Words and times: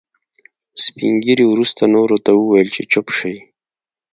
سپين 0.83 1.13
ږيري 1.23 1.45
وروسته 1.49 1.81
نورو 1.95 2.17
ته 2.25 2.31
وويل 2.33 2.69
چې 2.75 2.81
چوپ 2.91 3.07
شئ. 3.17 3.35